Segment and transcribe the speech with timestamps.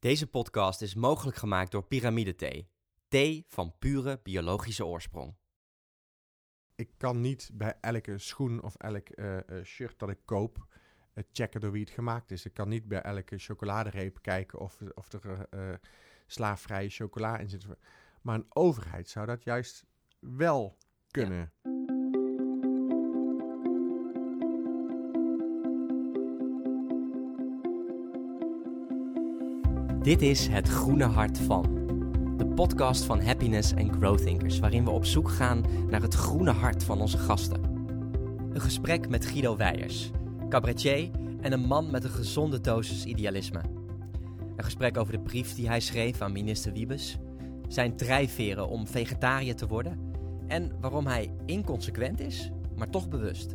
[0.00, 2.68] Deze podcast is mogelijk gemaakt door Pyramide Thee.
[3.08, 5.34] Thee van pure biologische oorsprong.
[6.74, 10.66] Ik kan niet bij elke schoen of elk eh, eh, shirt dat ik koop
[11.12, 12.44] eh, checken door wie het gemaakt is.
[12.44, 15.74] Ik kan niet bij elke chocoladereep kijken of, of er eh,
[16.26, 17.66] slaafvrije chocola in zit.
[18.22, 19.86] Maar een overheid zou dat juist
[20.18, 20.76] wel
[21.10, 21.52] kunnen.
[30.02, 31.62] Dit is Het Groene Hart van.
[32.36, 36.50] De podcast van Happiness and Growth Thinkers, waarin we op zoek gaan naar het groene
[36.50, 37.64] hart van onze gasten.
[38.52, 40.10] Een gesprek met Guido Weijers,
[40.48, 43.60] cabaretier en een man met een gezonde dosis idealisme.
[44.56, 47.18] Een gesprek over de brief die hij schreef aan minister Wiebes,
[47.68, 50.12] zijn drijfveren om vegetariër te worden
[50.46, 53.54] en waarom hij inconsequent is, maar toch bewust.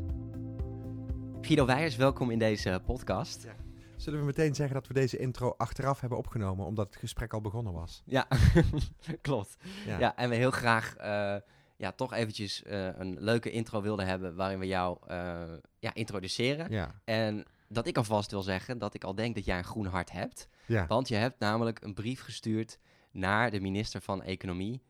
[1.42, 3.48] Guido Weijers, welkom in deze podcast.
[3.96, 7.42] Zullen we meteen zeggen dat we deze intro achteraf hebben opgenomen, omdat het gesprek al
[7.42, 8.04] begonnen was?
[8.06, 8.28] Ja,
[9.22, 9.58] klopt.
[9.86, 10.16] Ja.
[10.16, 11.36] en we heel graag eh,
[11.78, 15.44] ja, toch eventjes eh, een leuke intro wilden hebben waarin we jou eh,
[15.80, 16.72] ja, introduceren.
[16.72, 17.02] Ja.
[17.04, 20.12] En dat ik alvast wil zeggen dat ik al denk dat jij een groen hart
[20.12, 20.48] hebt.
[20.66, 20.88] ja.
[20.88, 22.80] Want je hebt namelijk een brief gestuurd
[23.12, 24.82] naar de minister van Economie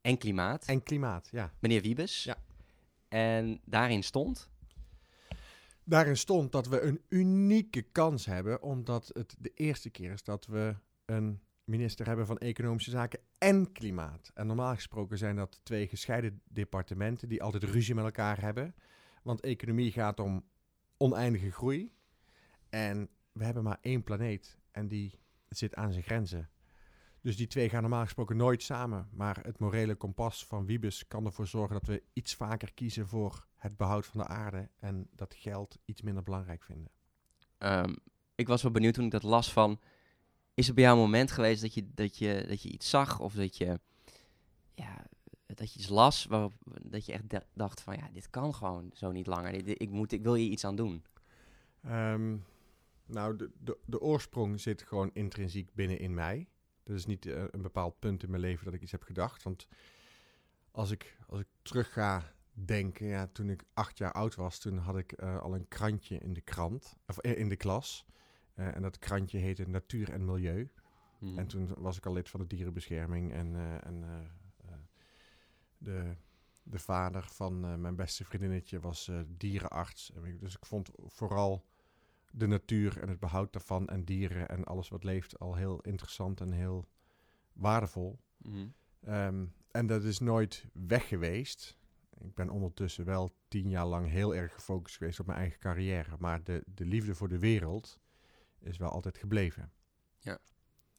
[0.00, 1.52] en Klimaat, En klimaat, ja.
[1.58, 2.24] meneer Wiebes.
[2.24, 2.36] Ja.
[3.08, 4.52] En daarin stond...
[5.84, 10.46] Daarin stond dat we een unieke kans hebben, omdat het de eerste keer is dat
[10.46, 14.30] we een minister hebben van Economische Zaken en Klimaat.
[14.34, 18.74] En normaal gesproken zijn dat twee gescheiden departementen die altijd ruzie met elkaar hebben.
[19.22, 20.44] Want economie gaat om
[20.96, 21.92] oneindige groei.
[22.68, 25.18] En we hebben maar één planeet en die
[25.48, 26.50] zit aan zijn grenzen.
[27.20, 29.08] Dus die twee gaan normaal gesproken nooit samen.
[29.12, 33.46] Maar het morele kompas van Wiebes kan ervoor zorgen dat we iets vaker kiezen voor
[33.64, 36.90] het behoud van de aarde en dat geld iets minder belangrijk vinden.
[37.58, 37.94] ehm,
[38.34, 39.80] ik was wel benieuwd toen ik dat las van...
[40.54, 43.20] Is er bij jou een moment geweest dat je, dat je, dat je iets zag
[43.20, 43.80] of dat je,
[44.74, 45.06] ja,
[45.46, 47.96] dat je iets las waarop dat je echt da- dacht van...
[47.96, 49.52] Ja, dit kan gewoon zo niet langer.
[49.52, 51.04] Dit- dit- ik, moet, ik wil hier iets aan doen.
[51.82, 52.36] Ehm,
[53.06, 56.48] nou, de, de, de oorsprong zit gewoon intrinsiek binnen in mij.
[56.82, 59.42] Dat is niet eh, een bepaald punt in mijn leven dat ik iets heb gedacht.
[59.42, 59.66] Want
[60.70, 64.78] als ik, als ik terug ga denken, ja, toen ik acht jaar oud was, toen
[64.78, 68.06] had ik eh, al een krantje in de krant, of eh, in de klas.
[68.54, 70.70] Eh, en dat krantje heette Natuur en Milieu.
[71.18, 71.38] Mhm.
[71.38, 73.32] En toen was ik al lid van de dierenbescherming.
[73.32, 74.04] En, en
[75.78, 76.16] de,
[76.62, 80.12] de vader van mijn beste vriendinnetje was dierenarts.
[80.40, 81.64] Dus ik vond vooral
[82.30, 86.40] de natuur en het behoud daarvan en dieren en alles wat leeft al heel interessant
[86.40, 86.88] en heel
[87.52, 88.18] waardevol.
[88.36, 88.66] Mhm.
[89.00, 91.76] Ehm, en dat is nooit weg geweest.
[92.20, 96.16] Ik ben ondertussen wel tien jaar lang heel erg gefocust geweest op mijn eigen carrière.
[96.18, 98.00] Maar de, de liefde voor de wereld
[98.60, 99.72] is wel altijd gebleven.
[100.18, 100.38] Ja.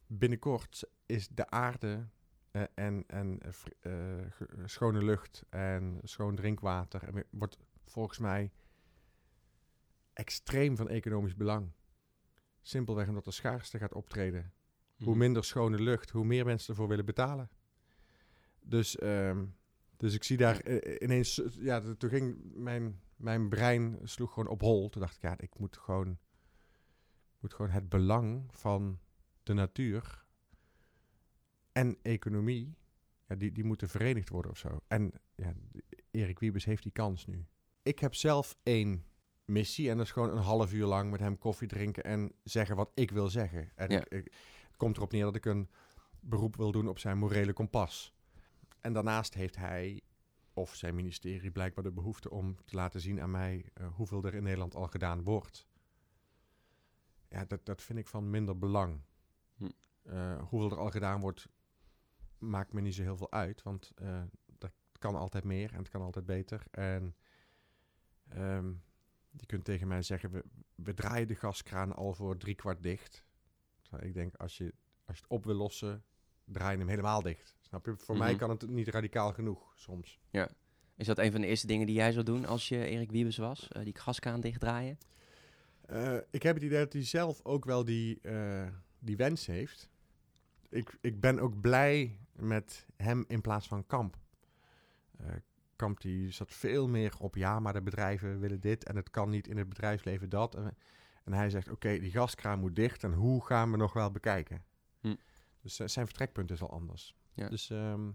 [0.06, 2.08] Binnenkort is de aarde
[2.50, 3.38] eh, en, en
[3.80, 4.26] eh, eh,
[4.64, 8.52] schone lucht en schoon drinkwater en wordt volgens mij
[10.12, 11.72] extreem van economisch belang.
[12.62, 14.52] Simpelweg omdat er schaarste gaat optreden.
[14.96, 15.18] Hoe Mhm.
[15.18, 17.50] minder schone lucht, hoe meer mensen ervoor willen betalen.
[18.60, 19.46] Dus, ehm,
[19.96, 24.32] dus ik zie daar eh, ineens, eh, ja, t- toen ging mijn, mijn brein sloeg
[24.32, 24.88] gewoon op hol.
[24.88, 26.18] Toen dacht ik, ja, ik moet gewoon,
[27.40, 28.98] moet gewoon het belang van
[29.42, 30.24] de natuur
[31.72, 32.74] en economie,
[33.28, 34.78] ja, die, die moeten verenigd worden of zo.
[34.88, 35.52] En ja,
[36.10, 37.46] Erik Wiebes heeft die kans nu.
[37.82, 39.04] Ik heb zelf één
[39.44, 42.76] missie en dat is gewoon een half uur lang met hem koffie drinken en zeggen
[42.76, 43.70] wat ik wil zeggen.
[43.74, 44.00] En Ja.
[44.00, 44.32] ik, ik-
[44.66, 45.68] het komt erop neer dat ik een
[46.20, 48.14] beroep wil doen op zijn morele kompas.
[48.86, 50.02] En daarnaast heeft hij
[50.52, 54.34] of zijn ministerie blijkbaar de behoefte om te laten zien aan mij eh, hoeveel er
[54.34, 55.66] in Nederland al gedaan wordt.
[57.28, 59.00] Ja, dat, dat vind ik van minder belang.
[59.56, 59.68] Hm.
[60.02, 61.48] Eh, hoeveel er al gedaan wordt,
[62.38, 63.62] maakt me niet zo heel veel uit.
[63.62, 63.92] Want
[64.58, 66.62] er kan altijd meer en het kan altijd beter.
[66.70, 67.16] En
[68.28, 68.72] ehm,
[69.30, 70.44] je kunt tegen mij zeggen, we,
[70.74, 73.24] we draaien de gaskraan al voor drie kwart dicht.
[73.82, 76.04] Terwijl ik denk, als je, als je het op wil lossen,
[76.46, 77.56] draai je hem helemaal dicht.
[77.60, 77.96] Snap je?
[77.96, 78.38] Voor mij Mhm.
[78.38, 80.18] kan het niet radicaal genoeg soms.
[80.96, 83.36] Is dat een van de eerste dingen die jij zou doen als je Erik Wiebes
[83.36, 83.68] was?
[83.68, 84.98] Eh, die gaskraan dichtdraaien?
[85.86, 88.66] Eh, ik heb het idee dat hij zelf ook wel die, eh,
[88.98, 89.88] die wens heeft.
[90.68, 94.16] Ik, ik ben ook blij met hem in plaats van Kamp.
[95.76, 99.30] Kamp die zat veel meer op ja, maar de bedrijven willen dit en het kan
[99.30, 100.54] niet in het bedrijfsleven dat.
[100.54, 100.76] En,
[101.24, 104.64] en hij zegt, oké, die gaskraan moet dicht en hoe gaan we nog wel bekijken?
[105.66, 107.14] Dus eh, zijn vertrekpunt is al anders.
[107.34, 107.48] Ja.
[107.48, 108.10] Dus ehm,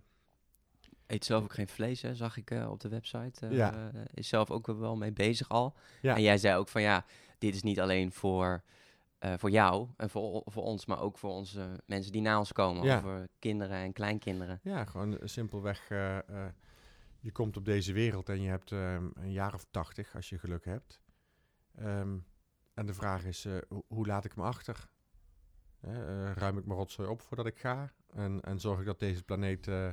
[1.08, 3.46] Eet zelf ook geen vlees, hè, zag ik eh, op de website.
[3.48, 3.92] Eh, Ja.
[4.14, 5.76] Is zelf ook wel mee bezig al.
[6.02, 6.16] Ja.
[6.16, 7.06] En jij zei ook van ja,
[7.38, 8.64] dit is niet alleen voor
[9.38, 12.84] voor jou en voor, voor ons, maar ook voor onze mensen die na ons komen.
[12.84, 13.02] Ja.
[13.02, 14.60] Voor kinderen en kleinkinderen.
[14.64, 15.88] Ja, gewoon simpelweg.
[17.20, 20.38] je komt op deze wereld en je hebt ehm, een jaar of tachtig als je
[20.40, 21.00] geluk hebt.
[21.76, 22.18] Ehm,
[22.74, 24.90] en de vraag is, ho- hoe laat ik me achter?
[25.82, 27.92] Eh, ruim ik mijn rotzooi op voordat ik ga?
[28.14, 29.90] En, en zorg ik dat deze planeet eh,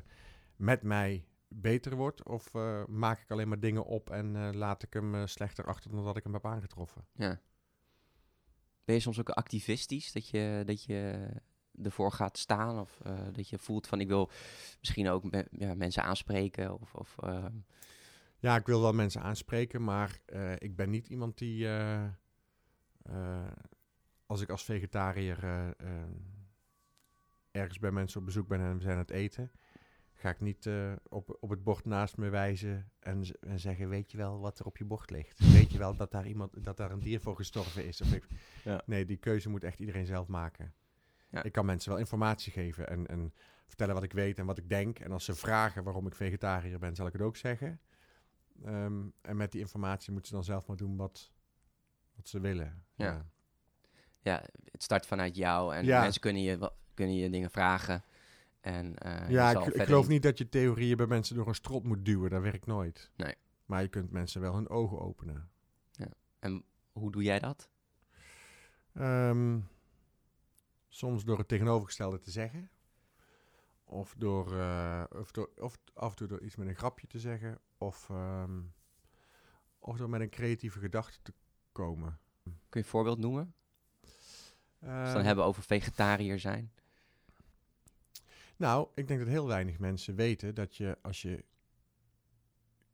[0.56, 2.24] met mij beter wordt?
[2.24, 6.04] Of eh, maak ik alleen maar dingen op en laat ik hem slechter achter dan
[6.04, 7.04] dat ik hem heb aangetroffen?
[7.12, 7.40] Ja.
[8.84, 11.28] Ben je soms ook activistisch, dat je, dat je
[11.82, 12.80] ervoor gaat staan?
[12.80, 13.00] Of
[13.32, 14.30] dat je voelt van ik wil
[14.80, 16.80] misschien ook me- ja, mensen aanspreken?
[16.80, 17.44] Of, of eh,
[18.38, 20.20] Ja, ik wil wel mensen aanspreken, maar
[20.58, 21.68] ik ben niet iemand die,
[24.28, 26.08] als ik als vegetariër eh, eh,
[27.50, 29.50] ergens bij mensen op bezoek ben en we zijn aan het eten,
[30.12, 34.10] ga ik niet eh, op, op het bord naast me wijzen en, en zeggen, weet
[34.10, 35.38] je wel wat er op je bord ligt?
[35.58, 38.00] Weet je wel dat daar, iemand, dat daar een dier voor gestorven is?
[38.00, 38.26] Of ik,
[38.64, 38.82] Ja.
[38.86, 40.74] Nee, die keuze moet echt iedereen zelf maken.
[41.30, 41.42] Ja.
[41.42, 43.34] Ik kan mensen wel informatie geven en, en
[43.66, 44.98] vertellen wat ik weet en wat ik denk.
[44.98, 47.80] En als ze vragen waarom ik vegetariër ben, zal ik het ook zeggen.
[48.64, 51.32] Ehm, en met die informatie moeten ze dan zelf maar doen wat,
[52.14, 52.84] wat ze willen.
[52.94, 53.04] Ja.
[53.04, 53.26] ja,
[54.70, 56.00] het start vanuit jou en Ja.
[56.00, 58.02] mensen kunnen je, kunnen je dingen vragen.
[58.60, 61.84] En, eh, Ja, ik, geloof in- niet dat je theorieën bij mensen door een strot
[61.84, 62.30] moet duwen.
[62.30, 63.10] Dat werkt nooit.
[63.16, 63.34] Nee.
[63.66, 65.50] Maar je kunt mensen wel hun ogen openen.
[66.38, 67.68] En hoe doe jij dat?
[68.94, 69.60] Ehm,
[70.88, 72.70] soms door het tegenovergestelde te zeggen.
[73.84, 77.18] Of door, eh, of door of af en toe door iets met een grapje te
[77.18, 77.58] zeggen.
[77.78, 78.60] Of, ehm,
[79.78, 81.32] of door met een creatieve gedachte te
[81.72, 82.18] komen.
[82.44, 83.54] Kun je een voorbeeld noemen?
[84.78, 86.72] Het Ehm, dan hebben over vegetariër zijn.
[88.56, 91.44] Nou, ik denk dat heel weinig mensen weten dat je als je.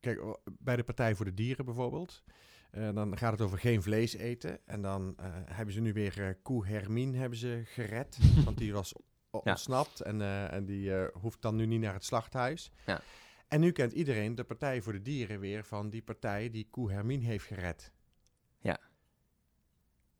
[0.00, 2.22] Kijk, bij de Partij voor de Dieren bijvoorbeeld.
[2.70, 4.66] eh, dan gaat het over geen vlees eten.
[4.66, 8.18] En dan eh, hebben ze nu weer eh koe Hermine hebben ze gered.
[8.44, 8.94] want die was
[9.30, 9.38] Ja.
[9.38, 10.00] ontsnapt.
[10.00, 10.20] En,
[10.50, 12.70] en die hoeft dan nu niet naar het slachthuis.
[12.86, 13.00] Ja.
[13.48, 16.92] En nu kent iedereen de Partij voor de Dieren weer van die partij die koe
[16.92, 17.92] Hermine heeft gered.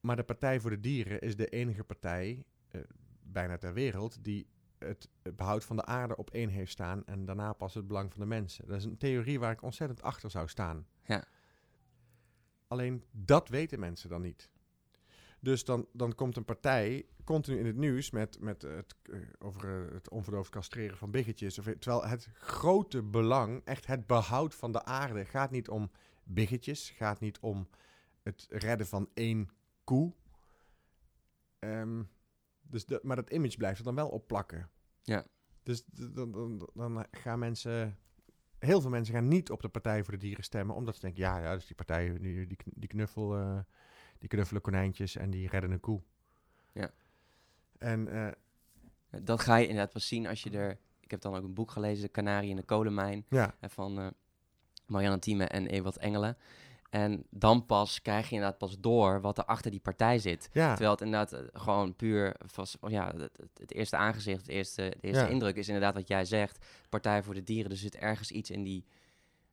[0.05, 2.81] Maar de Partij voor de Dieren is de enige partij, eh,
[3.23, 4.47] bijna ter wereld, die
[4.79, 8.21] het behoud van de aarde op één heeft staan en daarna pas het belang van
[8.21, 8.67] de mensen.
[8.67, 10.87] Dat is een theorie waar ik ontzettend achter zou staan.
[11.05, 11.25] Ja.
[12.69, 14.51] Alleen dat weten mensen dan niet.
[15.41, 19.87] Dus dan, dan komt een partij continu in het nieuws met, met het, eh, over
[19.87, 21.59] eh, het onverdoofd castreren van biggetjes.
[21.59, 25.91] Of, terwijl het grote belang, echt het behoud van de aarde, gaat niet om
[26.25, 27.69] biggetjes, gaat niet om
[28.23, 29.49] het redden van één
[29.85, 30.13] koe.
[31.59, 32.03] Ehm,
[32.63, 34.71] dus de, maar dat image blijft er dan wel op plakken.
[35.03, 35.27] Ja.
[35.63, 37.99] Dus dan, dan, dan gaan mensen...
[38.59, 41.23] Heel veel mensen gaan niet op de Partij voor de Dieren stemmen, omdat ze denken,
[41.23, 43.59] ja, ja, is die partij, die, die, die, knuffel, eh,
[44.19, 46.03] die knuffelen konijntjes en die redden een koe.
[46.73, 46.91] Ja.
[47.79, 48.33] En eh,
[49.23, 50.79] Dat ga je inderdaad pas zien als je er...
[51.01, 53.25] Ik heb dan ook een boek gelezen, De Canarie in de Kolenmijn.
[53.29, 54.07] ja, van eh
[54.87, 56.37] Marianne Thieme en Ewald Engelen.
[56.95, 60.49] En dan pas krijg je inderdaad pas door wat er achter die partij zit.
[60.53, 64.83] ja, Terwijl het inderdaad eh, gewoon puur vast, ja, het, het, eerste aangezicht, het eerste,
[65.01, 65.29] de eerste Ja.
[65.31, 66.67] indruk is inderdaad wat jij zegt.
[66.89, 67.71] Partij voor de Dieren.
[67.71, 68.85] Er zit ergens iets in die,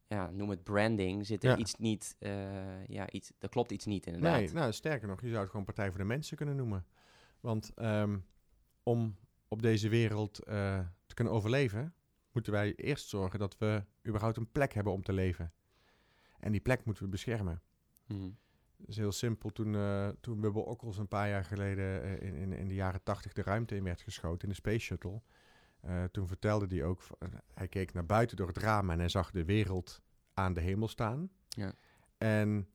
[0.08, 1.58] ja, noem het branding, zit er Ja.
[1.58, 4.40] iets niet, eh, ja, iets, er klopt iets niet inderdaad.
[4.40, 6.86] Nee, nou, sterker nog, je zou het gewoon Partij voor de Mensen kunnen noemen.
[7.40, 8.18] Want ehm,
[8.84, 9.16] om
[9.48, 11.94] op deze wereld eh, te kunnen overleven,
[12.32, 15.54] moeten wij eerst zorgen dat we überhaupt een plek hebben om te leven.
[16.42, 17.62] En die plek moeten we beschermen.
[18.08, 18.30] Mhm.
[18.78, 19.50] Dat is heel simpel.
[19.50, 23.04] Toen, eh toen Bubble Okkels een paar jaar geleden eh, in, in, in de jaren
[23.04, 25.22] tachtig de ruimte in werd geschoten in de Space Shuttle.
[25.82, 27.02] eh, toen vertelde hij ook,
[27.54, 30.02] hij keek naar buiten door het raam en hij zag de wereld
[30.34, 31.30] aan de hemel staan.
[31.48, 31.74] Ja.
[32.18, 32.68] En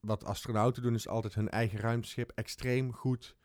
[0.00, 3.36] wat astronauten doen is altijd hun eigen ruimteschip extreem goed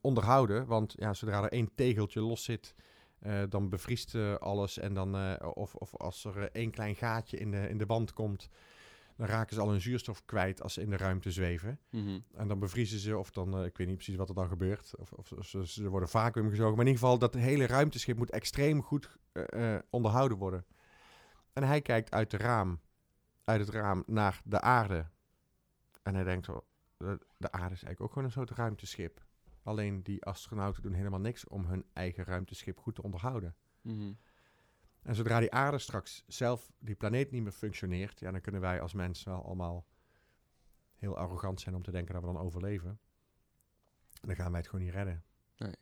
[0.00, 0.66] onderhouden.
[0.66, 2.74] Want ja, zodra er één tegeltje los zit,
[3.24, 4.78] eh, dan bevriest eh, alles.
[4.78, 8.12] En dan, eh, of, of als er één klein gaatje in de, in de wand
[8.12, 8.48] komt,
[9.16, 11.78] dan raken ze al hun zuurstof kwijt als ze in de ruimte zweven.
[11.90, 12.18] Mhm.
[12.34, 14.94] En dan bevriezen ze, of dan, ik weet niet precies wat er dan gebeurt.
[14.98, 16.76] Of, of, of ze, ze worden vacuüm gezogen.
[16.76, 19.18] Maar in ieder geval, dat hele ruimteschip moet extreem goed
[19.90, 20.64] onderhouden worden.
[21.52, 22.80] En hij kijkt uit, de raam,
[23.44, 25.06] uit het raam naar de aarde.
[26.02, 26.46] En hij denkt,
[26.96, 29.24] de, de aarde is eigenlijk ook gewoon een soort ruimteschip.
[29.64, 33.56] Alleen die astronauten doen helemaal niks om hun eigen ruimteschip goed te onderhouden.
[33.80, 34.12] Mhm.
[35.02, 38.80] En zodra die aarde straks zelf, die planeet niet meer functioneert, ja, dan kunnen wij
[38.80, 39.86] als mensen wel allemaal
[40.94, 43.00] heel arrogant zijn om te denken dat we dan overleven.
[44.20, 45.24] En dan gaan wij het gewoon niet redden.
[45.56, 45.74] Nee.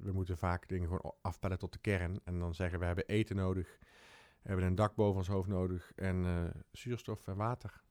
[0.00, 2.20] We moeten vaak dingen gewoon afpellen tot de kern.
[2.24, 3.78] En dan zeggen we hebben eten nodig,
[4.42, 7.82] we hebben een dak boven ons hoofd nodig en eh, zuurstof en water.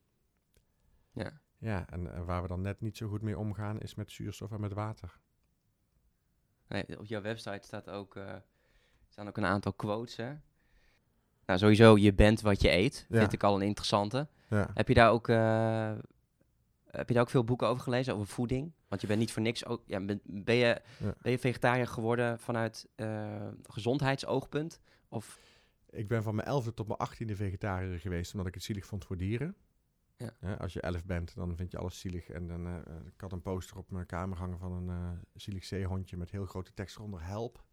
[1.12, 1.40] Ja.
[1.60, 4.52] Ja, en, en waar we dan net niet zo goed mee omgaan is met zuurstof
[4.52, 5.18] en met water.
[6.68, 8.34] Nee, op jouw website staat ook, eh,
[9.08, 10.16] staan ook een aantal quotes.
[10.16, 10.32] Hè?
[11.46, 13.06] Nou, sowieso, je bent wat je eet.
[13.08, 13.18] Ja.
[13.18, 14.28] Vind ik al een interessante.
[14.48, 14.70] Ja.
[14.74, 15.92] Heb je daar ook, eh,
[16.90, 18.72] heb je daar ook veel boeken over gelezen, over voeding?
[18.88, 19.82] Want je bent niet voor niks ook.
[19.86, 21.14] Ja, ben, ben, je, Ja.
[21.22, 24.80] ben je vegetariër geworden vanuit eh, gezondheidsoogpunt?
[25.08, 25.38] Of
[25.90, 29.04] Ik ben van mijn elfde tot mijn achttiende vegetariër geweest, omdat ik het zielig vond
[29.04, 29.56] voor dieren.
[30.20, 30.34] Ja.
[30.38, 32.28] Hè, als je elf bent, dan vind je alles zielig.
[32.28, 35.18] En dan, eh, eh, ik had een poster op mijn kamer hangen van een eh,
[35.34, 37.64] zielig zeehondje met heel grote tekst eronder, help.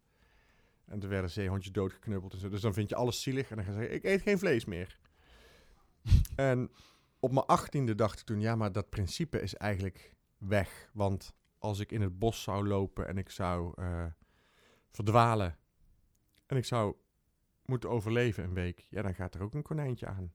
[0.84, 2.48] En er werden zeehondjes doodgeknuppeld en zo.
[2.48, 4.64] Dus dan vind je alles zielig en dan ga je zeggen, ik eet geen vlees
[4.64, 4.98] meer.
[6.36, 6.70] en
[7.20, 10.90] op mijn achttiende dacht ik toen, ja, maar dat principe is eigenlijk weg.
[10.92, 14.06] Want als ik in het bos zou lopen en ik zou eh,
[14.90, 15.58] verdwalen
[16.46, 16.96] en ik zou
[17.64, 20.32] moeten overleven een week, ja, dan gaat er ook een konijntje aan.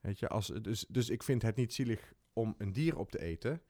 [0.00, 3.20] Weet je, als, dus, dus ik vind het niet zielig om een dier op te
[3.20, 3.62] eten.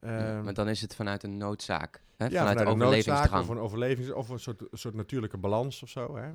[0.00, 2.02] Ja, Ehm, maar dan is het vanuit een noodzaak.
[2.16, 2.26] Hè?
[2.26, 3.32] ja, vanuit, een noodzaak.
[3.32, 4.10] Of een overlevings...
[4.12, 6.30] Of een soort, soort natuurlijke balans of zo, hè.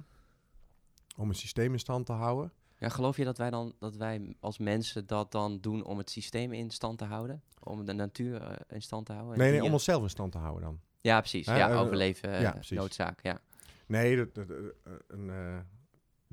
[1.18, 2.52] Om een systeem in stand te houden.
[2.78, 6.10] Ja, geloof je dat wij, dan, dat wij als mensen dat dan doen om het
[6.10, 7.44] systeem in stand te houden?
[7.60, 9.34] Om de natuur eh, in stand te houden?
[9.34, 10.80] en Nee, nee, om onszelf in stand te houden dan.
[11.02, 11.46] Ja, precies.
[11.46, 12.78] Hè, ja, eh, overleven, eh, ja, precies.
[12.78, 13.20] noodzaak.
[13.24, 13.42] Ja.
[13.86, 15.58] Nee, dat, dat, eh, een eh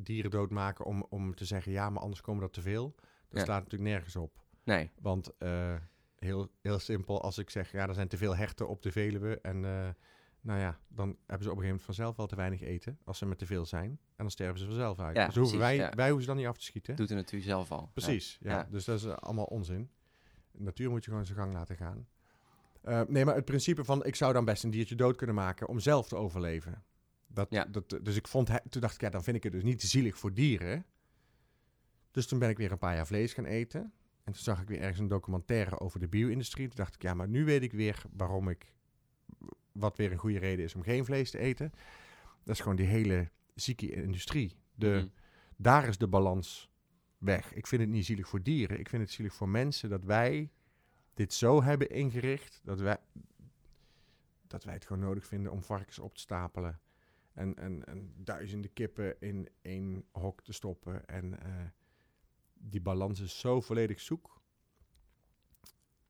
[0.04, 1.72] dieren doodmaken om, om te zeggen...
[1.72, 2.94] ja, maar anders komen er te veel.
[3.28, 3.40] Dat Ja.
[3.40, 4.42] staat natuurlijk nergens op.
[4.64, 5.74] Nee, Want eh,
[6.18, 9.40] heel, heel simpel, als ik zeg, ja, er zijn te veel herten op de Veluwe.
[9.40, 9.88] En eh,
[10.40, 12.98] nou ja, dan hebben ze op een gegeven moment vanzelf wel te weinig eten.
[13.04, 13.90] Als ze met te veel zijn.
[13.90, 15.16] En dan sterven ze vanzelf uit.
[15.16, 15.94] Ja, dus hoeven precies, wij, ja.
[15.94, 16.96] wij hoeven ze dan niet af te schieten.
[16.96, 17.90] doet de natuur zelf al.
[17.94, 18.68] Precies, ja.
[18.70, 19.90] Dus dat is allemaal onzin.
[20.50, 22.06] De natuur moet je gewoon zijn gang laten gaan.
[22.82, 25.68] Eh, nee, maar het principe van, ik zou dan best een diertje dood kunnen maken
[25.68, 26.84] om zelf te overleven.
[27.38, 27.64] Dat, Ja.
[27.64, 30.18] dat, dus ik vond, toen dacht ik, ja, dan vind ik het dus niet zielig
[30.18, 30.84] voor dieren.
[32.10, 33.80] Dus toen ben ik weer een paar jaar vlees gaan eten.
[34.24, 36.66] En toen zag ik weer ergens een documentaire over de bio-industrie.
[36.66, 38.72] Toen dacht ik, ja, maar nu weet ik weer waarom ik,
[39.72, 41.72] wat weer een goede reden is om geen vlees te eten.
[42.44, 44.56] Dat is gewoon die hele zieke industrie.
[44.74, 45.08] De, Mhm.
[45.56, 46.70] daar is de balans
[47.18, 47.54] weg.
[47.54, 48.78] Ik vind het niet zielig voor dieren.
[48.78, 50.50] Ik vind het zielig voor mensen dat wij
[51.14, 52.96] dit zo hebben ingericht dat wij,
[54.46, 56.80] dat wij het gewoon nodig vinden om varkens op te stapelen.
[57.38, 61.06] En, en, en duizenden kippen in één hok te stoppen.
[61.06, 61.64] En eh,
[62.54, 64.40] die balans is zo volledig zoek.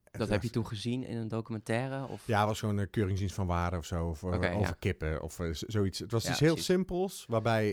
[0.05, 2.07] En Dat heb je toen gezien in een documentaire?
[2.07, 2.27] Of?
[2.27, 4.09] Ja, het was gewoon een keuringsdienst van waarde of zo.
[4.09, 4.77] Of, eh, over ja.
[4.79, 5.99] kippen of eh, zoiets.
[5.99, 6.67] Het was Ja, iets heel precies.
[6.73, 7.71] simpels, waarbij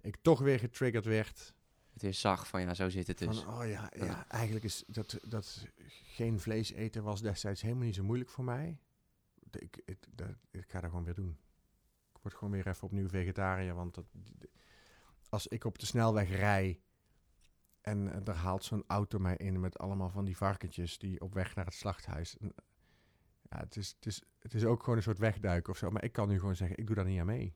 [0.00, 1.54] ik toch weer getriggerd werd.
[1.92, 3.40] Het weer zag van ja, zo zit het dus.
[3.40, 4.28] Van, oh ja, ja, Ja.
[4.28, 5.66] eigenlijk is dat, dat
[6.14, 8.78] geen vlees eten was destijds helemaal niet zo moeilijk voor mij.
[9.50, 11.38] Ik, ik, dat, ik ga dat gewoon weer doen.
[12.22, 14.04] Word gewoon weer even opnieuw vegetariër, want dat,
[15.28, 16.80] als ik op de snelweg rij
[17.80, 21.34] en eh, er haalt zo'n auto mij in met allemaal van die varkentjes die op
[21.34, 22.36] weg naar het slachthuis.
[23.42, 26.04] Ja, het is, het, is, het is ook gewoon een soort wegduiken of zo, maar
[26.04, 27.54] ik kan nu gewoon zeggen, ik doe daar niet aan mee.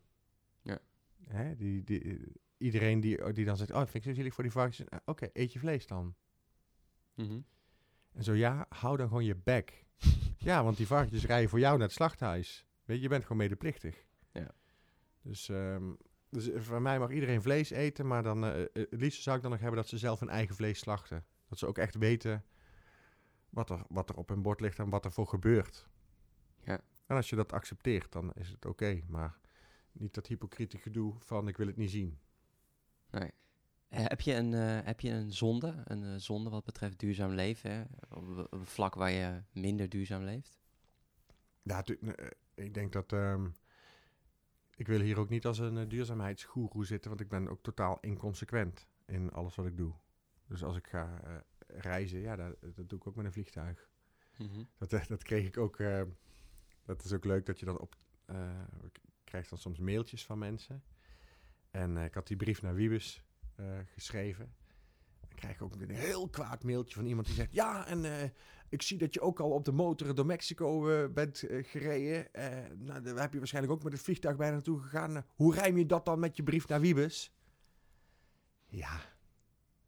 [0.62, 0.78] Ja.
[1.26, 4.52] Hè, die, die, iedereen die, die dan zegt, oh, vind ik zo zielig voor die
[4.52, 4.90] varkentjes.
[4.90, 6.14] Ah, Oké, eet je vlees dan.
[7.14, 7.40] Mhm.
[8.12, 9.84] En zo, ja, hou dan gewoon je bek.
[10.36, 12.66] ja, want die varkentjes rijden voor jou naar het slachthuis.
[12.84, 14.04] Weet je, je bent gewoon medeplichtig.
[14.34, 14.50] Ja.
[15.22, 15.92] Dus, ehm,
[16.28, 19.36] dus eh, voor mij mag iedereen vlees eten, maar dan, eh, eh, het liefst zou
[19.36, 21.24] ik dan nog hebben dat ze zelf hun eigen vlees slachten.
[21.48, 22.44] Dat ze ook echt weten
[23.50, 25.88] wat er, wat er op hun bord ligt en wat er voor gebeurt.
[26.64, 26.80] Ja.
[27.06, 29.00] En als je dat accepteert, dan is het oké.
[29.06, 29.38] maar
[29.92, 32.18] niet dat hypocriete gedoe van ik wil het niet zien.
[33.10, 33.30] Nee.
[33.88, 35.82] Heb, je een, heb je een zonde?
[35.84, 37.70] Een zonde wat betreft duurzaam leven?
[37.70, 37.84] Hè?
[38.08, 40.58] Op, een vlak waar je minder duurzaam leeft?
[41.62, 41.84] Ja,
[42.54, 43.12] ik denk dat.
[43.12, 43.46] ehm,
[44.76, 47.98] ik wil hier ook niet als een uh, duurzaamheidsgoeroe zitten, want ik ben ook totaal
[48.00, 49.94] inconsequent in alles wat ik doe.
[50.46, 51.36] Dus als ik ga eh,
[51.80, 53.88] reizen, ja, dat, dat doe ik ook met een vliegtuig.
[54.38, 54.64] Mhm.
[54.78, 55.78] Dat, eh, dat kreeg ik ook.
[55.78, 56.02] eh,
[56.84, 57.96] dat is ook leuk dat je dan op.
[58.24, 60.84] eh, ik krijg dan soms mailtjes van mensen.
[61.70, 64.54] En eh, ik had die brief naar Wiebes eh, geschreven.
[65.34, 68.30] Dan krijg ik ook een heel kwaad mailtje van iemand die zegt: Ja, en eh,
[68.68, 72.26] ik zie dat je ook al op de motor door Mexico eh, bent eh, gereden.
[72.78, 75.26] Nou, daar heb je waarschijnlijk ook met het vliegtuig bijna naartoe gegaan.
[75.34, 77.34] Hoe rijm je dat dan met je brief naar Wiebes?
[78.66, 79.00] Ja.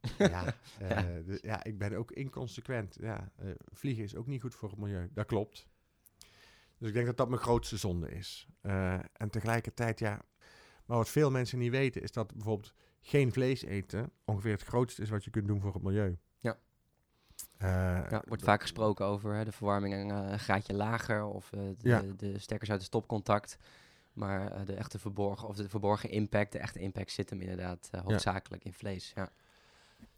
[0.19, 1.09] Ja, Ja.
[1.43, 2.97] ja, ik ben ook inconsequent.
[3.00, 3.33] Ja,
[3.73, 5.11] vliegen is ook niet goed voor het milieu.
[5.12, 5.69] Dat klopt.
[6.79, 8.49] Dus ik denk dat dat mijn grootste zonde is.
[9.12, 10.25] En tegelijkertijd, ja.
[10.85, 12.75] Maar wat veel mensen niet weten, is dat bijvoorbeeld
[13.07, 16.19] geen vlees eten ongeveer het grootste is wat je kunt doen voor het milieu.
[16.39, 16.59] Ja.
[17.57, 21.53] Eh, Ja, er wordt vaak gesproken over hè, de verwarming een eh, graadje lager of
[21.53, 22.03] eh, de, Ja.
[22.17, 23.57] de stekkers uit het stopcontact.
[24.13, 28.65] Maar de echte verborgen, of de verborgen impact, de echte impact zit hem inderdaad hoofdzakelijk
[28.65, 29.13] in vlees.
[29.15, 29.31] Ja.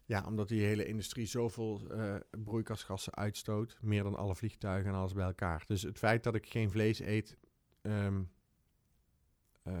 [0.05, 1.81] Ja, omdat die hele industrie zoveel
[2.31, 3.77] broeikasgassen uitstoot.
[3.81, 5.63] Meer dan alle vliegtuigen en alles bij elkaar.
[5.67, 7.37] Dus het feit dat ik geen vlees eet,
[7.81, 8.21] ehm,
[9.63, 9.73] eh,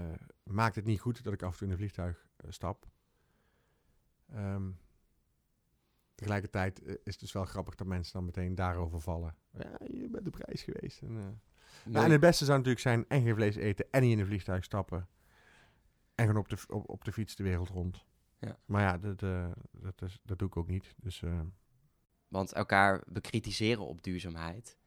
[0.43, 2.87] maakt het niet goed dat ik af en toe in een vliegtuig stap.
[4.33, 4.71] Ehm,
[6.15, 9.35] tegelijkertijd eh, is het dus wel grappig dat mensen dan meteen daarover vallen.
[9.51, 11.01] Ja, je bent de prijs geweest.
[11.01, 14.11] En, eh, ja, en het beste zou natuurlijk zijn en geen vlees eten en niet
[14.11, 15.07] in een vliegtuig stappen.
[16.15, 18.05] En gewoon op de, op, op de fiets de wereld rond.
[18.39, 18.57] Ja.
[18.65, 20.95] Maar ja, dat, eh, dat, is, dat doe ik ook niet.
[20.97, 21.23] Dus
[22.27, 24.77] Want elkaar bekritiseren op duurzaamheid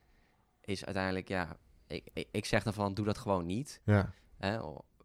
[0.61, 1.57] is uiteindelijk, ja,
[1.87, 3.81] ik, ik, ik zeg dan van, doe dat gewoon niet.
[3.85, 4.61] ja, Hè?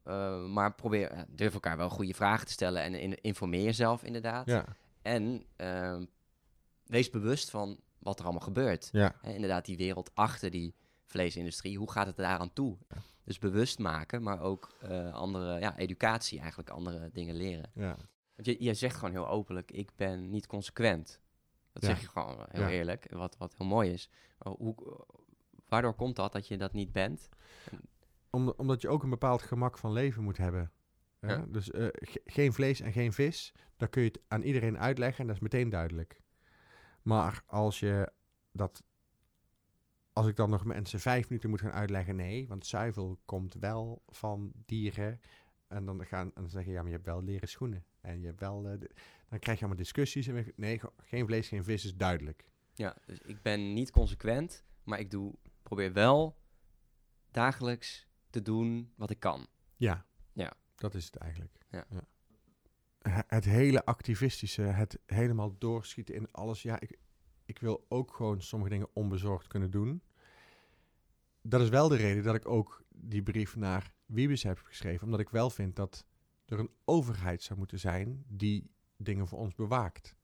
[0.07, 4.03] Eh, maar probeer, eh, durf elkaar wel goede vragen te stellen en in- informeer jezelf
[4.03, 4.45] inderdaad.
[4.45, 4.65] ja,
[5.01, 6.05] En ehm,
[6.85, 8.89] wees bewust van wat er allemaal gebeurt.
[8.91, 12.77] ja, Hè, inderdaad, die wereld achter die vleesindustrie, hoe gaat het daaraan toe?
[13.23, 17.71] Dus bewust maken, maar ook eh, andere, ja, educatie eigenlijk, andere dingen leren.
[17.73, 17.95] ja.
[18.35, 21.19] Want je, je zegt gewoon heel openlijk, ik ben niet consequent.
[21.73, 21.87] Dat Ja.
[21.89, 22.69] zeg je gewoon heel Ja.
[22.69, 24.09] eerlijk, wat, wat heel mooi is.
[24.37, 24.75] Maar hoe,
[25.67, 27.29] waardoor komt dat, dat je dat niet bent?
[28.37, 30.71] Om, omdat je ook een bepaald gemak van leven moet hebben.
[31.19, 31.33] Hè?
[31.33, 31.45] Ja.
[31.49, 35.19] Dus eh, ge- geen vlees en geen vis, dan kun je het aan iedereen uitleggen
[35.21, 36.21] en dat is meteen duidelijk.
[37.01, 38.11] Maar als je
[38.51, 38.83] dat,
[40.13, 44.03] als ik dan nog mensen vijf minuten moet gaan uitleggen, nee, want zuivel komt wel
[44.07, 45.21] van dieren.
[45.67, 47.85] En dan gaan en dan zeggen ja, maar je hebt wel leren schoenen.
[48.01, 48.79] En je hebt wel, eh,
[49.29, 50.27] dan krijg je allemaal discussies.
[50.27, 52.45] En nee, ge- geen vlees, geen vis is duidelijk.
[52.73, 56.37] Ja, dus ik ben niet consequent, maar ik doe, probeer wel
[57.31, 59.47] dagelijks te doen wat ik kan.
[59.75, 60.05] Ja.
[60.33, 60.53] Ja.
[60.75, 61.57] Dat is het eigenlijk.
[61.69, 61.85] Ja.
[63.01, 66.61] He- Het hele activistische, het helemaal doorschieten in alles.
[66.61, 66.97] Ja, ik,
[67.45, 70.01] ik wil ook gewoon sommige dingen onbezorgd kunnen doen.
[71.41, 75.03] Dat is wel de reden dat ik ook die brief naar Wiebes heb geschreven.
[75.05, 76.05] Omdat ik wel vind dat
[76.45, 80.15] er een overheid zou moeten zijn die dingen voor ons bewaakt.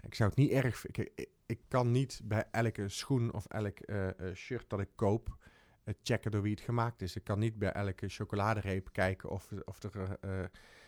[0.00, 0.86] Ik zou het niet erg.
[0.86, 5.36] Ik, ik kan niet bij elke schoen of elk eh, eh, shirt dat ik koop
[5.84, 7.16] eh, checken door wie het gemaakt is.
[7.16, 10.44] Ik kan niet bij elke chocoladereep kijken of, of er eh,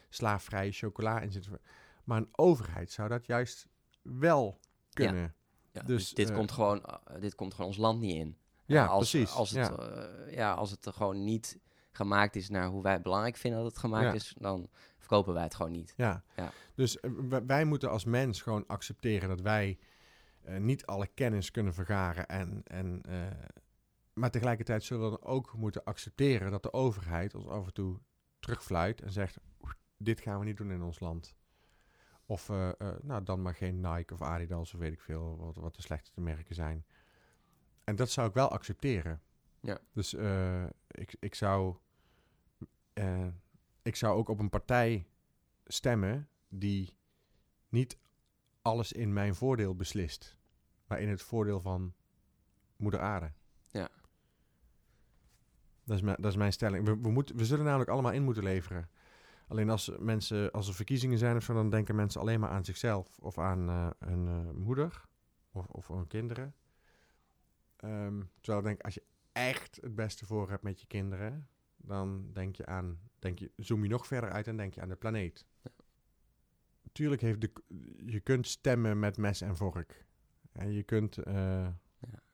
[0.08, 1.48] slaafvrije chocola in zit.
[2.04, 3.68] Maar een overheid zou dat juist
[4.02, 4.60] wel
[4.92, 5.34] kunnen.
[5.72, 8.36] Ja, Dus, dus, dit, eh, komt gewoon, eh, dit komt gewoon ons land niet in.
[8.64, 9.32] Ja, als, precies.
[9.34, 9.76] Als het, ja.
[9.76, 11.58] eh, ja, als het er gewoon niet
[11.92, 14.68] gemaakt is naar hoe wij het belangrijk vinden dat het gemaakt is, dan
[14.98, 15.94] verkopen wij het gewoon niet.
[15.96, 16.22] Ja.
[16.36, 16.50] Ja.
[16.74, 17.10] Dus eh,
[17.46, 19.78] wij moeten als mens gewoon accepteren dat wij
[20.42, 22.26] eh, niet alle kennis kunnen vergaren.
[22.26, 23.26] En, en, eh,
[24.18, 27.98] maar tegelijkertijd zullen we dan ook moeten accepteren dat de overheid ons af en toe
[28.38, 31.36] terugfluit en zegt: "Oeh, Dit gaan we niet doen in ons land.
[32.26, 35.56] Of eh, eh, nou, dan maar geen Nike of Adidas of weet ik veel, wat,
[35.56, 36.84] wat de slechtste merken zijn.
[37.84, 39.22] En dat zou ik wel accepteren.
[39.60, 39.78] Ja.
[39.92, 41.76] Dus eh, ik, ik, zou,
[43.82, 45.06] ik zou ook op een partij
[45.64, 46.96] stemmen die
[47.68, 47.98] niet
[48.62, 50.38] alles in mijn voordeel beslist,
[50.86, 51.94] maar in het voordeel van
[52.76, 53.32] moeder aarde.
[55.86, 56.84] Dat is mijn, dat is mijn stelling.
[56.84, 58.88] We, we, moeten, we zullen namelijk allemaal in moeten leveren.
[59.48, 62.64] Alleen als mensen, als er verkiezingen zijn of zo, dan denken mensen alleen maar aan
[62.64, 65.04] zichzelf of aan eh, hun eh, moeder
[65.52, 66.54] of, of hun kinderen.
[67.76, 72.30] Ehm, terwijl ik denk, als je echt het beste voor hebt met je kinderen, dan
[72.32, 74.96] denk je aan, denk je, zoom je nog verder uit en denk je aan de
[74.96, 75.46] planeet.
[76.92, 77.52] Tuurlijk heeft de,
[78.06, 80.06] je kunt stemmen met mes en vork.
[80.52, 81.68] En je kunt, eh,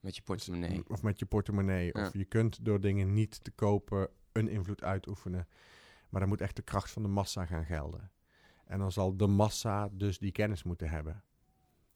[0.02, 0.82] met je portemonnee.
[0.88, 2.06] of met je portemonnee, Ja.
[2.06, 5.48] of je kunt door dingen niet te kopen een invloed uitoefenen.
[6.08, 8.10] Maar dan moet echt de kracht van de massa gaan gelden.
[8.64, 11.24] En dan zal de massa dus die kennis moeten hebben.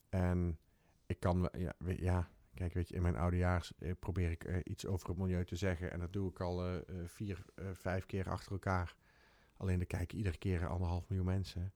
[0.09, 0.59] En
[1.07, 4.45] ik kan, wel- ja, we- ja kijk, weet je, in mijn oudejaars eh, probeer ik
[4.45, 5.93] eh, iets over het milieu te zeggen.
[5.93, 8.95] En dat doe ik al eh, vier, vijf keer achter elkaar.
[9.57, 11.73] Alleen dan kijken iedere keer anderhalf miljoen mensen.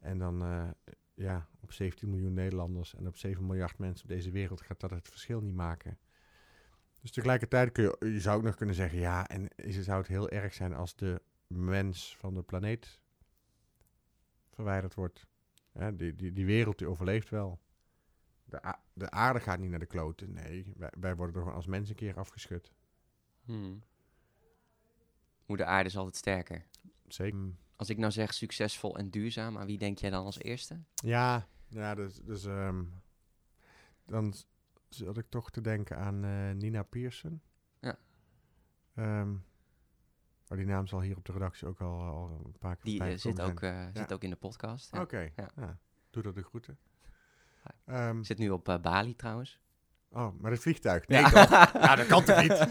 [0.00, 0.42] En dan,
[1.16, 4.90] ja, op 17 miljoen Nederlanders en op 7 miljard mensen op deze wereld gaat dat
[4.90, 5.98] het verschil niet maken.
[7.00, 9.98] Dus tegelijkertijd kun je, je zou ook nog kunnen zeggen, ja, en is het, zou
[9.98, 13.00] het heel erg zijn als de mens van de planeet
[14.50, 15.26] verwijderd wordt.
[15.94, 17.60] Die, die, die wereld die overleeft wel.
[18.44, 20.32] De, de aarde gaat niet naar de kloten.
[20.32, 22.72] Nee, wij, wij worden er gewoon als mens een keer afgeschud.
[23.44, 23.82] Hmm.
[25.46, 26.66] Moeder aarde is altijd sterker.
[27.06, 27.38] Zeker.
[27.76, 30.80] Als ik nou zeg succesvol en duurzaam, aan wie denk jij dan als eerste?
[30.94, 32.84] Ja, ja dus, dus ehm,
[34.06, 34.34] dan
[34.88, 37.40] zat ik toch te denken aan eh, Nina Pearson.
[37.80, 37.98] Ja.
[38.94, 39.32] Ehm,
[40.48, 43.02] maar die naam zal hier op de redactie ook al, al een paar keer Die
[43.02, 44.92] eh, zit, ook, eh, zit ook in de podcast.
[44.94, 45.00] Ja.
[45.00, 45.50] Oké, Ja.
[45.56, 45.78] ja.
[46.10, 46.78] doe dat de groeten.
[47.84, 49.60] Ehm, Zit nu op Bali trouwens.
[50.10, 51.08] Oh, maar het vliegtuig.
[51.08, 51.30] Nee, Ja.
[51.30, 51.72] toch?
[51.82, 52.68] Ja, dat kan toch niet?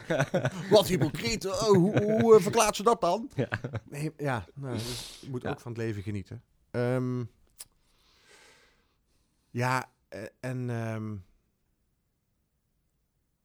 [0.70, 1.46] Wat hypocriet.
[1.46, 3.30] Oh, hoe hoe eh, verklaart ze dat dan?
[3.34, 3.48] Ja.
[3.84, 5.50] Nee, ja, nou, dus je moet Ja.
[5.50, 6.42] ook van het leven genieten.
[6.70, 7.24] Ehm,
[9.50, 10.70] Ja, eh, en...
[10.70, 11.14] ehm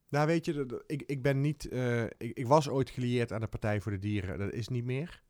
[0.10, 1.68] nou, weet je, ik, ik ben niet...
[1.70, 4.38] eh, ik, ik was ooit gelieerd aan de Partij voor de Dieren.
[4.40, 5.22] Dat is niet meer.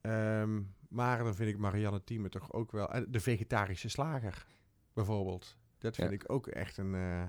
[0.00, 2.90] Ehm, maar dan vind ik Marianne Thieme toch ook wel...
[3.08, 4.46] de vegetarische slager,
[4.92, 5.56] bijvoorbeeld.
[5.80, 6.14] Dat vind Ja.
[6.14, 6.94] ik ook echt een...
[6.94, 7.24] eh,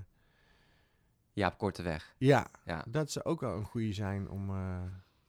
[1.32, 2.14] Jaap Korteweg.
[2.18, 4.82] ja, Ja, dat zou ook wel een goede zijn om, eh,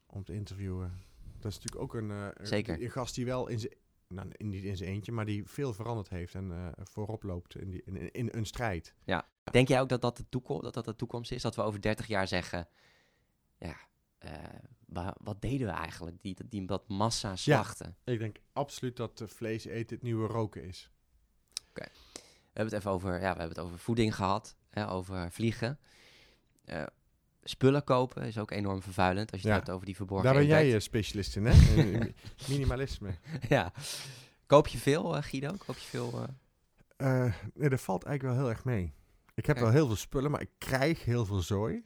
[0.06, 1.02] om te interviewen.
[1.40, 2.82] Dat is natuurlijk ook een, eh, Zeker.
[2.82, 3.74] een gast die wel in zijn...
[4.08, 7.82] Nou, niet in zijn eentje, maar die veel veranderd heeft en voorop loopt in, die,
[7.86, 8.96] in, in een strijd.
[9.52, 11.42] Denk jij ook dat dat de, toekomst, dat dat de toekomst is?
[11.42, 12.68] Dat we over 30 jaar zeggen...
[13.58, 13.76] Ja,
[14.86, 16.18] wa- wat deden we eigenlijk?
[16.22, 17.98] Die, die, dat massa slachten.
[18.04, 20.92] Ik denk absoluut dat vlees eten het nieuwe roken is.
[21.74, 21.90] We
[22.54, 25.80] hebben het even over, ja, we hebben het over voeding gehad, hè, over vliegen.
[26.66, 26.84] Eh,
[27.44, 29.54] spullen kopen is ook enorm vervuilend als je Ja.
[29.54, 30.84] het hebt over die verborgen Daar ben jij impact.
[30.84, 31.54] specialist in, hè?
[31.82, 32.14] In- in
[32.48, 33.16] Minimalisme.
[33.50, 33.72] ja.
[34.46, 35.52] Koop je veel, eh, Guido?
[35.66, 36.26] Koop je veel?
[36.98, 38.94] Eh, nee, dat valt eigenlijk wel heel erg mee.
[39.36, 41.84] Ik heb wel heel veel spullen, maar ik krijg heel veel zooi.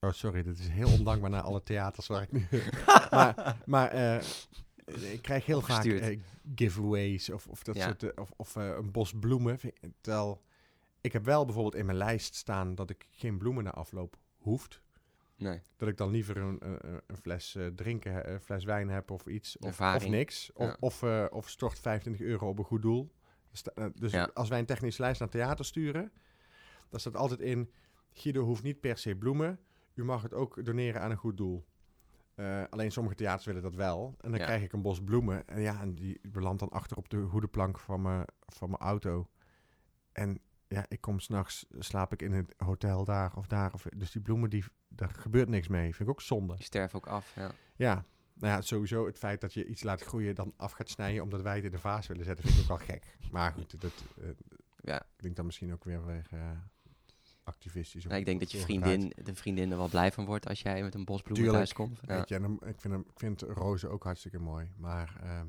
[0.00, 2.46] Oh, sorry, dit is heel ondankbaar naar alle theaters waar ik nu...
[3.10, 3.94] maar maar
[4.86, 6.18] ik krijg heel vaak eh,
[6.54, 7.84] giveaways of, of, dat Ja.
[7.84, 9.58] soort, eh, of, of eh, een bos bloemen.
[10.00, 10.42] Terwijl,
[11.00, 14.82] ik heb wel bijvoorbeeld in mijn lijst staan dat ik geen bloemen na afloop hoeft.
[15.36, 15.60] nee.
[15.76, 19.26] Dat ik dan liever een, een, een fles eh, drinken, een fles wijn heb of
[19.26, 19.58] iets.
[19.58, 20.50] Of, of niks.
[20.52, 20.76] Of, Ja.
[20.80, 23.10] of, eh, of stort 25 euro op een goed doel.
[23.74, 24.30] Eh, Dus Ja.
[24.34, 26.12] als wij een technische lijst naar theater sturen,
[26.88, 27.70] dan staat altijd in...
[28.12, 29.58] Guido hoeft niet per se bloemen.
[29.94, 31.64] U mag het ook doneren aan een goed doel.
[32.36, 34.14] Eh, alleen sommige theaters willen dat wel.
[34.20, 34.44] En dan Ja.
[34.46, 35.48] krijg ik een bos bloemen.
[35.48, 39.28] En ja, en die belandt dan achter op de hoedenplank van mijn, van mijn auto.
[40.12, 43.72] En ja, ik kom s'nachts, slaap ik in het hotel daar of daar.
[43.72, 45.82] Of, dus die bloemen, die, daar gebeurt niks mee.
[45.94, 46.54] Vind ik ook zonde.
[46.54, 47.32] Die sterven ook af.
[47.34, 47.50] Ja.
[47.76, 51.22] Ja, nou ja, sowieso het feit dat je iets laat groeien, dan af gaat snijden
[51.22, 53.16] omdat wij het in de vaas willen zetten, vind ik ook wel gek.
[53.30, 54.28] Maar goed, dat eh,
[54.76, 55.02] Ja.
[55.16, 56.50] klinkt dan misschien ook weer weer eh,
[57.46, 58.04] activistisch.
[58.04, 60.82] Nou, ik denk dat je vriendin, de vriendin er wel blij van wordt als jij
[60.82, 62.00] met een bos bloemen thuis komt.
[62.06, 62.16] Ja.
[62.16, 64.72] Weet je, en ik, vind hem, ik vind rozen ook hartstikke mooi.
[64.76, 65.46] Maar ehm,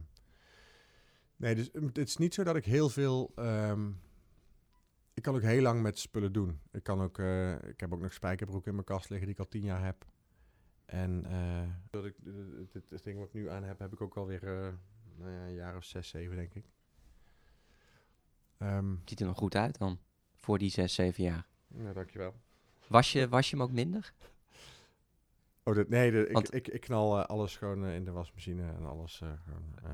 [1.35, 3.31] nee, dus het is niet zo dat ik heel veel.
[3.35, 3.89] ehm,
[5.13, 6.59] ik kan ook heel lang met spullen doen.
[6.71, 7.19] Ik kan ook.
[7.19, 9.83] eh, ik heb ook nog spijkerbroeken in mijn kast liggen die ik al tien jaar
[9.85, 10.05] heb.
[10.85, 12.15] En eh, dat ik,
[12.71, 14.73] dit, dit ding wat ik nu aan heb, heb ik ook alweer eh
[15.17, 16.65] nou ja, een jaar of zes, zeven, denk ik.
[18.57, 19.99] Ehm Ziet er nog goed uit dan,
[20.35, 21.47] voor die zes, zeven jaar.
[21.81, 22.33] Nou, dankjewel.
[22.87, 24.13] Was je, was je hem ook minder?
[25.63, 28.71] Oh, dit, nee, Want- ik, ik, ik knal eh, alles gewoon eh, in de wasmachine
[28.71, 29.73] en alles eh, gewoon.
[29.83, 29.89] eh,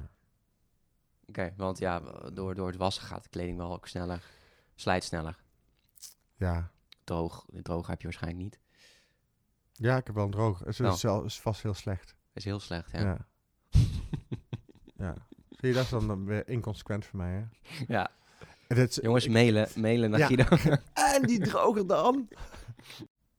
[1.28, 2.00] Oké, want ja,
[2.34, 4.24] door, door het wassen gaat de kleding wel ook sneller,
[4.76, 5.44] slijt sneller.
[6.36, 6.72] ja.
[7.04, 8.60] Droog, droog heb je waarschijnlijk niet.
[9.72, 10.60] Ja, ik heb wel een droog.
[10.60, 11.26] Het is, Oh.
[11.26, 12.16] is vast heel slecht.
[12.34, 13.00] is heel slecht, ja.
[13.00, 13.26] Ja.
[14.96, 15.16] Ja.
[15.50, 17.46] Zie je, dat is dan dan weer inconsequent voor mij, hè?
[17.96, 18.12] Ja.
[18.78, 20.26] En Jongens, ik- mailen, mailen naar Ja.
[20.28, 20.58] Guido.
[21.16, 22.28] En die droger dan?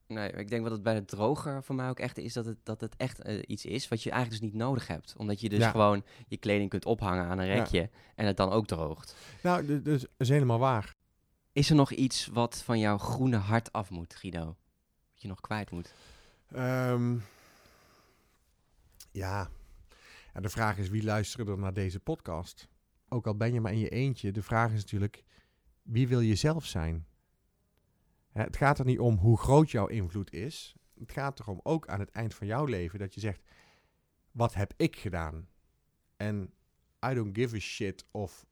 [0.06, 2.56] Nee, ik denk wat het bij de droger voor mij ook echt is, dat het,
[2.62, 5.14] dat het echt eh, iets is wat je eigenlijk dus niet nodig hebt.
[5.18, 5.70] Omdat je dus Ja.
[5.70, 7.54] gewoon je kleding kunt ophangen aan een Ja.
[7.54, 9.16] rekje en het dan ook droogt.
[9.42, 10.94] Nou, dus is helemaal waar.
[11.52, 14.44] Is er nog iets wat van jouw groene hart af moet, Guido?
[14.44, 15.94] Wat je nog kwijt moet?
[16.52, 17.12] Ehm,
[19.10, 19.48] ja.
[20.34, 22.68] ja, de vraag is wie luistert er naar deze podcast?
[23.08, 25.24] Ook al ben je maar in je eentje, de vraag is natuurlijk,
[25.82, 27.06] wie wil je zelf zijn?
[28.32, 30.76] Het gaat er niet om hoe groot jouw invloed is.
[30.98, 33.42] Het gaat erom ook aan het eind van jouw leven dat je zegt,
[34.30, 35.48] wat heb ik gedaan?
[36.16, 36.52] En
[37.10, 38.46] I don't give a shit of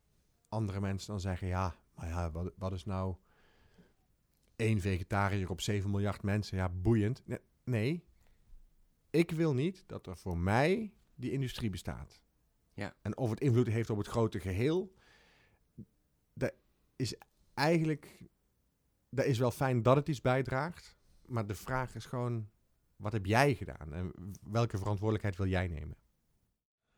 [0.48, 3.16] andere mensen dan zeggen, ja, maar ja, wat, wat is nou
[4.56, 6.56] één vegetariër op 7 miljard mensen?
[6.56, 7.22] Ja, boeiend.
[7.64, 8.04] Nee,
[9.10, 12.21] ik wil niet dat er voor mij die industrie bestaat.
[12.74, 12.94] Ja.
[13.02, 14.94] En of het invloed heeft op het grote geheel,
[16.34, 16.52] dat
[16.96, 17.14] is
[17.54, 18.24] eigenlijk,
[19.08, 20.96] dat is wel fijn dat het iets bijdraagt.
[21.26, 22.48] Maar de vraag is gewoon,
[22.96, 23.92] wat heb jij gedaan?
[23.92, 25.96] En welke verantwoordelijkheid wil jij nemen?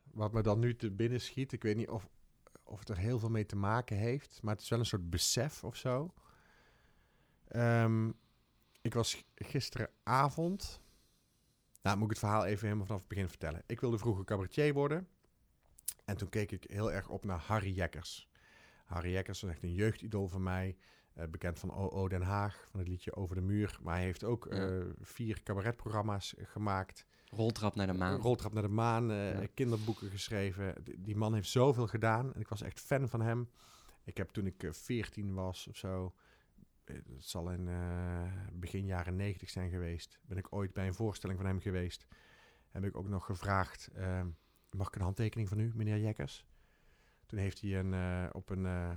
[0.03, 2.09] Wat me dan nu te binnen schiet, ik weet niet of,
[2.63, 5.09] of het er heel veel mee te maken heeft, maar het is wel een soort
[5.09, 6.13] besef of zo.
[7.47, 8.11] Ehm,
[8.81, 10.81] ik was gisteravond.
[11.81, 13.63] Nou, moet ik het verhaal even helemaal vanaf het begin vertellen.
[13.65, 15.07] Ik wilde vroeger cabaretier worden.
[16.05, 18.29] En toen keek ik heel erg op naar Harry Jekkers.
[18.85, 20.77] Harry Jekkers was echt een jeugdidool van mij.
[21.13, 23.77] eh, bekend van OO Den Haag, van het liedje Over de Muur.
[23.81, 24.67] Maar hij heeft ook Ja.
[24.67, 27.05] eh, vier cabaretprogramma's gemaakt.
[27.29, 28.19] Roltrap naar de maan.
[28.21, 29.47] Roltrap naar de maan, eh, Ja.
[29.53, 30.73] kinderboeken geschreven.
[30.83, 32.33] D- die man heeft zoveel gedaan.
[32.33, 33.49] En ik was echt fan van hem.
[34.03, 36.15] Ik heb toen ik eh, 14 was of zo.
[36.83, 40.19] eh, Het zal in eh, begin jaren 90 zijn geweest.
[40.21, 42.05] Ben ik ooit bij een voorstelling van hem geweest.
[42.71, 44.21] Heb ik ook nog gevraagd: eh,
[44.75, 46.45] mag ik een handtekening van u, meneer Jekkers?
[47.25, 48.91] Toen heeft hij een, eh, op, een, eh,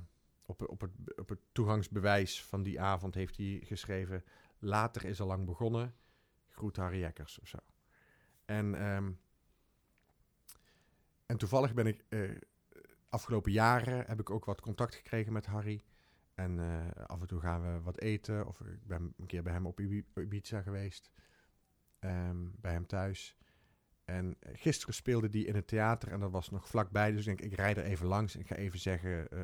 [0.46, 4.24] op, op, het, op het toegangsbewijs van die avond heeft hij geschreven...
[4.60, 5.94] Later is al lang begonnen,
[6.48, 7.58] groet Harry Jekkers of zo.
[8.44, 9.12] En, ehm,
[11.26, 12.04] en toevallig ben ik...
[12.08, 12.30] eh,
[13.08, 15.84] afgelopen jaren heb ik ook wat contact gekregen met Harry.
[16.34, 16.58] En
[17.06, 18.46] af en toe gaan we wat eten.
[18.46, 21.10] Of ik ben een keer bij hem op Ibi- Ibiza geweest.
[21.98, 23.36] Ehm, bij hem thuis.
[24.08, 27.10] En gisteren speelde die in het theater en dat was nog vlakbij.
[27.10, 29.30] Dus ik denk, ik rijd er even langs en ik ga even zeggen...
[29.30, 29.38] eh,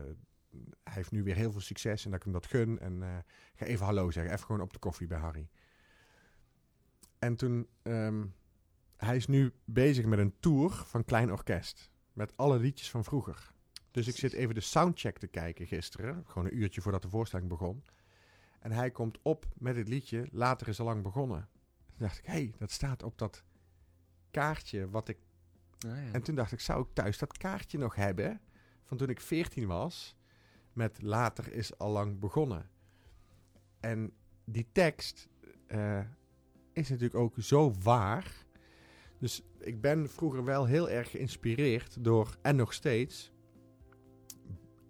[0.85, 2.79] hij heeft nu weer heel veel succes en dat ik hem dat gun.
[2.79, 3.09] En eh,
[3.55, 4.33] ga even hallo zeggen.
[4.33, 5.49] Even gewoon op de koffie bij Harry.
[7.19, 7.69] En toen...
[7.83, 8.25] ehm,
[8.97, 11.91] hij is nu bezig met een tour van Klein Orkest.
[12.13, 13.53] Met alle liedjes van vroeger.
[13.91, 16.25] Dus ik zit even de soundcheck te kijken gisteren.
[16.27, 17.85] Gewoon een uurtje voordat de voorstelling begon.
[18.61, 21.49] En hij komt op met het liedje Later is al lang begonnen.
[21.87, 23.45] Toen dacht ik, hé, hey, dat staat op dat
[24.35, 25.19] kaartje wat ik...
[25.79, 26.13] Ah, ja.
[26.13, 28.41] En toen dacht ik, zou ik thuis dat kaartje nog hebben?
[28.83, 30.17] Van toen ik 14 was.
[30.73, 32.71] Met Later is al lang begonnen.
[33.81, 34.13] En
[34.45, 35.29] die tekst
[35.67, 35.99] eh,
[36.73, 38.45] is natuurlijk ook zo waar.
[39.19, 43.33] Dus ik ben vroeger wel heel erg geïnspireerd door, en nog steeds,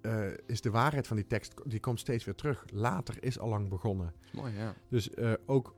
[0.00, 2.64] eh, is de waarheid van die tekst, die komt steeds weer terug.
[2.72, 4.14] Later is al lang begonnen.
[4.33, 4.74] Mooi, ja.
[4.88, 5.76] Dus eh, ook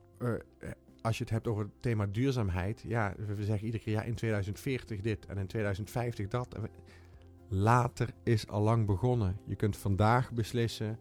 [1.01, 4.15] als je het hebt over het thema duurzaamheid, ja, we zeggen iedere keer ja, in
[4.15, 6.55] 2040 dit en in 2050 dat.
[7.49, 9.37] Later is al lang begonnen.
[9.45, 10.99] Je kunt vandaag beslissen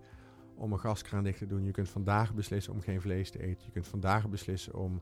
[0.54, 1.64] om een gaskraan dicht te doen.
[1.64, 3.64] Je kunt vandaag beslissen om geen vlees te eten.
[3.64, 5.00] Je kunt vandaag beslissen om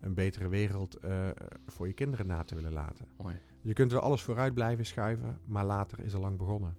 [0.00, 1.28] een betere wereld eh,
[1.66, 3.06] voor je kinderen na te willen laten.
[3.16, 3.36] Mooi.
[3.60, 6.74] Je kunt er alles vooruit blijven schuiven, maar later is al lang begonnen.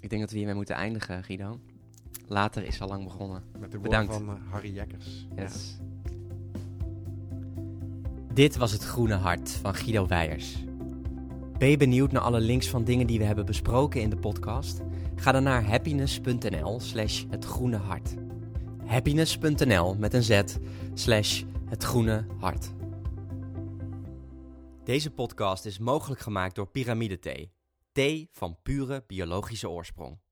[0.00, 1.60] Ik denk dat we hiermee moeten eindigen, Guido.
[2.26, 3.42] Later is al lang begonnen.
[3.58, 4.14] Met de woorden Bedankt.
[4.14, 5.28] van eh, Harry Jekkers.
[5.36, 5.48] Ja.
[8.34, 10.64] Dit was het Groene Hart van Guido Weijers.
[11.58, 14.80] Ben je benieuwd naar alle links van dingen die we hebben besproken in de podcast?
[15.16, 18.14] Ga dan naar happiness.nl slash het groene hart.
[18.86, 20.42] Happiness.nl met een z
[20.94, 22.72] slash het groene hart.
[24.84, 27.52] Deze podcast is mogelijk gemaakt door Pyramide Thee.
[27.92, 30.23] Thee van pure biologische oorsprong.